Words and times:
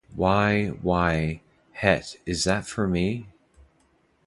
Why— 0.15 0.69
why— 0.81 1.43
Het, 1.83 2.15
is 2.25 2.45
that 2.45 2.65
for 2.65 2.87
me? 2.87 3.27